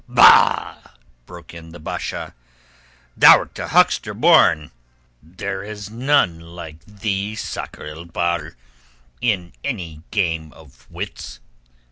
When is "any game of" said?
9.63-10.89